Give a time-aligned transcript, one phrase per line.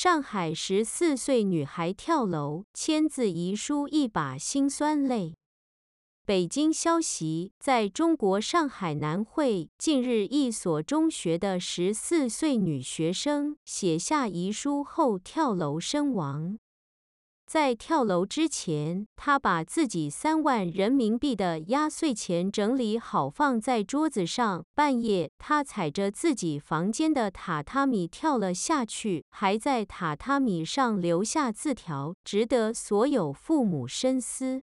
[0.00, 5.34] 上海十四岁女孩跳楼，签字遗书一把辛酸泪。
[6.24, 16.56] 北京消息，在中国上海南汇，近日一所中学的十四岁女学生写下遗书后跳楼身亡。
[17.48, 24.66] 在跳楼之前，他把自己三万人民币的压岁钱整理好放在桌子上。
[24.74, 34.60] 半夜，他踩着自己房间的榻榻米跳了下去，还在榻榻米上留下字条，值得所有父母深思。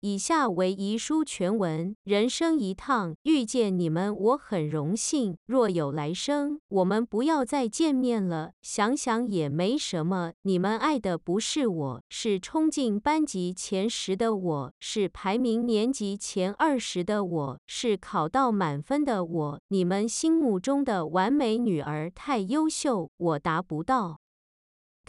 [0.00, 5.36] 以下为遗书全文：人生一趟，遇见你们我很荣幸。
[5.46, 8.52] 若有来生，我们不要再见面了。
[8.62, 10.34] 想想也没什么。
[10.42, 19.60] 你们爱的不是我，是冲进班级前十的我，是排名年级前二十的我，是考到满分的我。
[19.66, 24.20] 你们心目中的完美女儿太优秀，我达不到。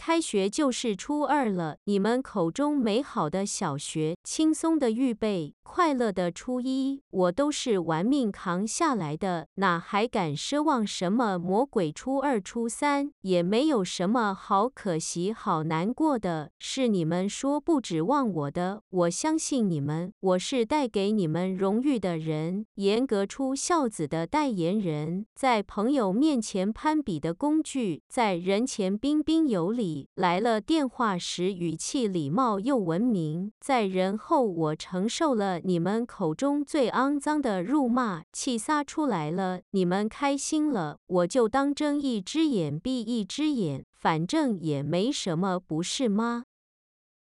[0.00, 13.12] 开学就是初二了，你们口中美好的小学，轻松的预备，快乐的初一，我都是玩命扛下来的，哪还敢奢望什么魔鬼初二、初三？
[13.20, 16.50] 也没有什么好可惜、好难过的。
[16.58, 29.89] 是你们说不指望我的，我相信你们，我是带给你们荣誉的人，严格出孝子的代言人，在朋友面前攀比的工具，在人前彬彬有礼。
[30.14, 46.44] 来了电话时语气礼貌又文明，在人后我承受了你们口中最肮脏的辱骂，气撒出来了，你们开心了，我就当睁一只眼闭一只眼，反正也没什么，不是吗？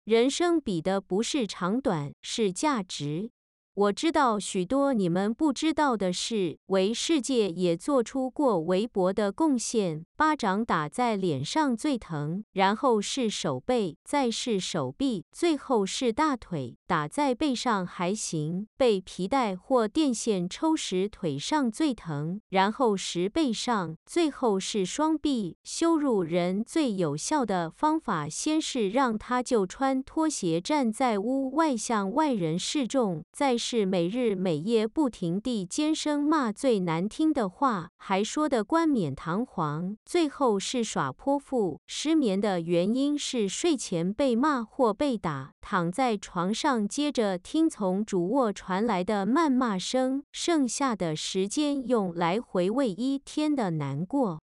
[0.05, 3.31] 人生比的不是长短，是价值。
[3.75, 10.05] 我知道许多你们不知道的事，为世界也做出过微薄的贡献。
[10.15, 16.77] 巴掌打在脸上最疼，然后是手背，再是手臂，最后是大腿。
[16.85, 25.57] 打在背上还行，被皮带或电线抽时腿上最疼，然后是背上，最后是双臂。
[25.63, 39.95] 羞辱人最有效的方法，先是让他就穿拖鞋站在屋外向外人示众，再是每日每夜不停地尖声骂最难听的话，还说得冠冕堂皇。
[40.03, 54.41] 最后是耍泼妇，失眠的原因是睡前被骂或被打，躺在床上接着听从主卧传来的谩骂声，剩下的时间用来回味一天的难过。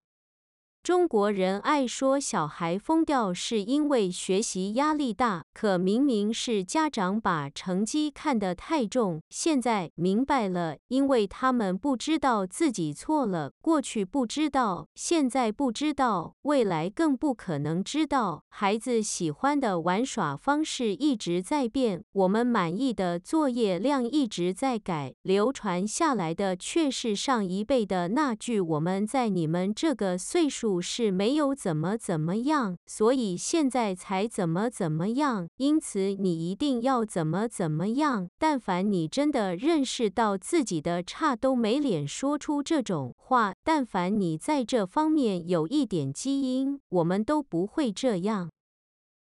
[0.88, 9.20] 中国人爱说小孩疯掉是因为学习压力大，可明明是家长把成绩看得太重。
[9.30, 18.46] 现在明白了，因为他们不知道自己错了，过去不知道，现在不知道，未来更不可能知道。
[18.48, 35.48] 孩子喜欢的玩耍方式一直在变，我们满意的作业量一直在改，流传下来的却是上一辈的那句：“我们在你们这个岁数。”不是没有怎么怎么样，所以现在才怎么怎么样。
[35.58, 38.30] 因此你一定要怎么怎么样。
[38.38, 43.56] 但凡你真的认识到自己的差，都没脸说出这种话。
[43.64, 48.52] 但凡你在这方面有一点基因，我们都不会这样。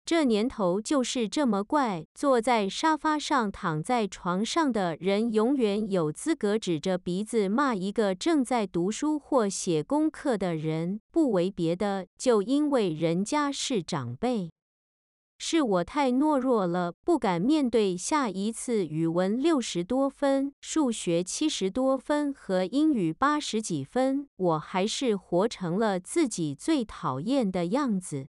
[0.06, 14.50] 这年头就是这么怪，坐在沙发上、躺在床上的人，永远有资格指着鼻子骂一个正在读书或写功课的人，不为别的，就因为人家是长辈。
[15.38, 28.26] 是我太懦弱了，不敢面对下一次语文六十多分、数学七十多分和英语八十几分，我还是活成了自己最讨厌的样子。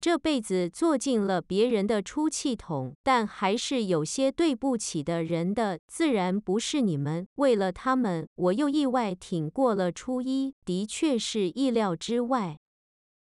[0.00, 7.26] 这辈子坐进了别人的出气筒，但还是有些对不起的人的，自然不是你们。
[7.34, 12.58] 为了他们，我又意外挺过了初一，的确是意料之外。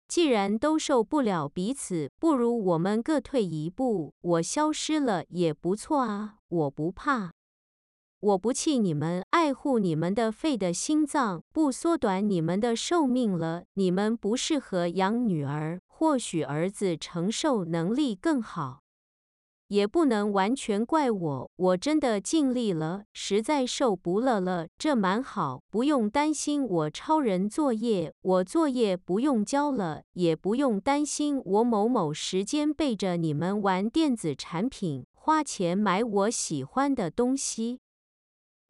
[0.06, 7.32] 既然都受不了彼此，不如我们各退一步，我消失了也不错啊，我不怕。
[8.20, 13.64] 我不气你们，爱护你们的肺的心脏，不缩短你们的寿命了。
[13.72, 18.82] 你们不适合养女儿，或许儿子承受能力更好，
[19.68, 21.50] 也不能完全怪我。
[21.56, 24.66] 我真的尽力了，实在受不了了。
[24.76, 37.80] 这蛮好，不用担心我抄人作业，我作业不用交了，也不用担心我某某时间背着你们玩电子产品，花钱买我喜欢的东西。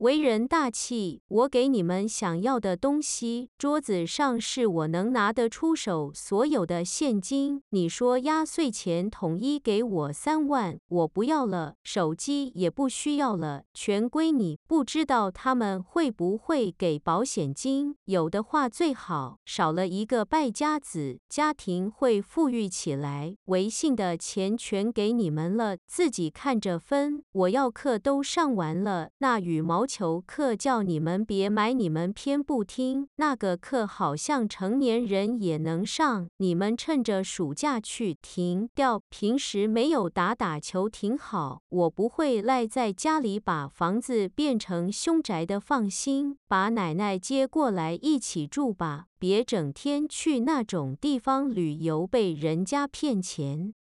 [0.00, 3.50] 为人大气，我给你们想要的东西。
[3.58, 7.62] 桌子上是我能拿得出手所有的现金。
[7.69, 14.58] 你说压岁钱统一给我三万，我不要了，手机也不需要了，全归你。
[14.67, 17.94] 不知道他们会不会给保险金？
[18.06, 23.37] 有的话最好，少了一个败家子，家庭会富裕起来。
[23.44, 27.23] 微信的钱全给你们了，自己看着分。
[27.32, 29.89] 我要课都上完了，那羽毛。
[29.90, 33.08] 求课叫你们别买，你们偏不听。
[33.16, 39.02] 那个课好像成年人也能上，你们趁着暑假去停掉。
[39.08, 53.75] 平时没有打打球挺好，我不会赖在家里把房子变成凶宅的，放心，把奶奶接过来一起住吧，别整天去那种地方旅游被人家骗钱。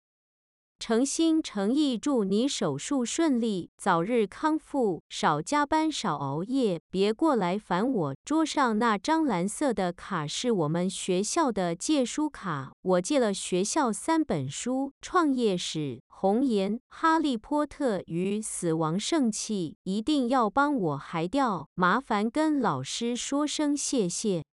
[0.79, 8.15] 诚心诚意祝你手术顺利，早日康复，少加班，少熬夜，别过来烦我。
[8.23, 24.43] 桌上那张蓝色的卡是我们学校的借书卡，我借了学校三本书：创业史、红颜、哈利波特与死亡圣器，一定要帮我还掉，麻烦跟老师说声谢谢。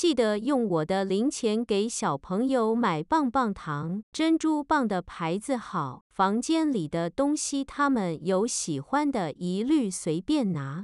[0.00, 6.04] 记得用我的零钱给小朋友买棒棒糖，珍珠棒的牌子好。
[6.08, 10.82] 房间里的东西他们有喜欢的，一律随便拿。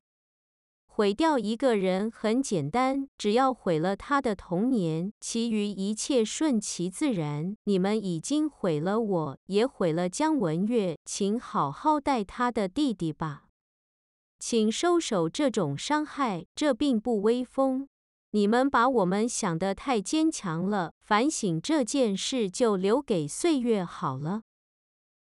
[0.87, 7.57] 毁掉一个人很简单，只要毁了他的童年，其余一切顺其自然。
[7.65, 13.45] 你们已经毁了我，也毁了姜文月，请好好待他的弟弟吧。
[14.39, 17.89] 请收手这种伤害，这并不威风。
[18.33, 24.43] 你们把我们想得太坚强了，反省这件事就留给岁月好了。